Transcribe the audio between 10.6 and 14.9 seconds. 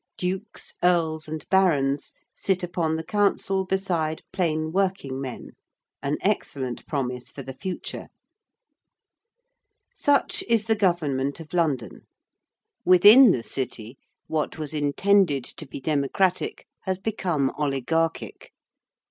the government of London. Within the City what was